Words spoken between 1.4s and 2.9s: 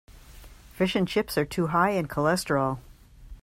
too high in cholesterol.